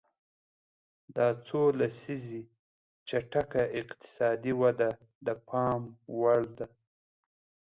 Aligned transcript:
دا 1.15 1.27
څو 1.47 1.61
لسیزې 1.79 2.41
چټکه 3.07 3.63
اقتصادي 3.79 4.53
وده 4.61 4.89
د 5.25 5.27
پام 5.47 5.81
وړ 6.17 6.41
ده. 6.57 6.67